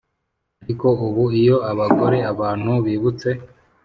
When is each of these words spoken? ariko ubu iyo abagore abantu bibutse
ariko 0.63 0.87
ubu 1.05 1.23
iyo 1.41 1.57
abagore 1.71 2.17
abantu 2.31 2.71
bibutse 2.85 3.29